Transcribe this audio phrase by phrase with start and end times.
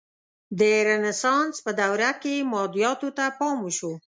[0.59, 3.93] د رنسانس په دوره کې مادیاتو ته پام وشو.